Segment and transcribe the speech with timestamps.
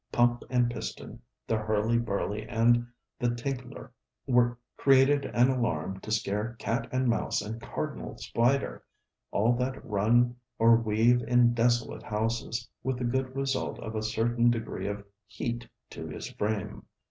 [0.11, 2.87] Pump and piston, the hurly burly and
[3.19, 3.91] the tinkler
[4.75, 8.83] created an alarm to scare cat and mouse and Cardinal spider,
[9.29, 14.49] all that run or weave in desolate houses, with the good result of a certain
[14.49, 16.87] degree of heat to his frame.